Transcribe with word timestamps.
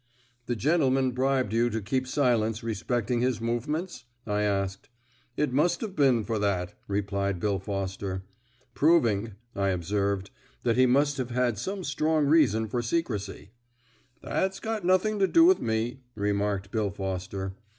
"The 0.47 0.55
gentleman 0.55 1.11
bribed 1.11 1.53
you 1.53 1.69
to 1.69 1.79
keep 1.79 2.07
silence 2.07 2.63
respecting 2.63 3.21
his 3.21 3.39
movements?" 3.39 4.05
I 4.25 4.41
asked. 4.41 4.89
"It 5.37 5.53
must 5.53 5.81
have 5.81 5.95
been 5.95 6.23
for 6.23 6.39
that," 6.39 6.73
replied 6.87 7.39
Bill 7.39 7.59
Foster. 7.59 8.23
"Proving," 8.73 9.33
I 9.55 9.67
observed, 9.67 10.31
"that 10.63 10.75
he 10.75 10.87
must 10.87 11.17
have 11.19 11.29
had 11.29 11.59
some 11.59 11.83
strong 11.83 12.25
reason 12.25 12.67
for 12.67 12.81
secrecy." 12.81 13.51
"That's 14.23 14.59
got 14.59 14.83
nothing 14.83 15.19
to 15.19 15.27
do 15.27 15.45
with 15.45 15.61
me," 15.61 15.99
remarked 16.15 16.71
Bill 16.71 16.89
Foster. 16.89 17.53